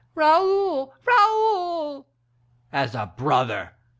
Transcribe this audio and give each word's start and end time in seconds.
"Raoul, 0.15 0.95
Raoul!" 1.05 2.07
"As 2.73 2.95
a 2.95 3.13
brother! 3.15 3.75